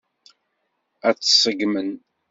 [1.07, 1.91] Ad t-ṣeggmen.